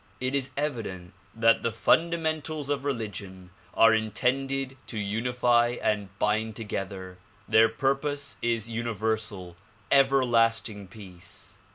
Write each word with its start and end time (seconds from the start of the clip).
It 0.19 0.33
is 0.33 0.49
evident 0.57 1.13
that 1.35 1.61
the 1.61 1.71
fundamentals 1.71 2.69
of 2.69 2.83
religion 2.83 3.51
are 3.75 3.93
intended 3.93 4.75
to 4.87 4.97
unify 4.97 5.77
and 5.79 6.09
bind 6.17 6.55
together; 6.55 7.17
their 7.47 7.69
purpose 7.69 8.35
is 8.41 8.67
universal, 8.67 9.57
everlasting 9.91 10.87
peace. 10.87 11.59